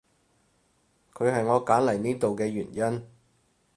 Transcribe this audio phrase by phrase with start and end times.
[1.13, 3.05] 佢係我揀嚟呢度嘅原因